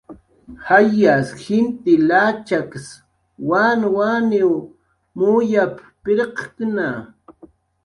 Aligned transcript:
"Jayas 0.67 1.27
jintil 1.41 2.09
achaks 2.27 2.85
wanwaniw 3.49 4.53
muyap"" 5.17 5.75
pirqkna" 6.01 6.87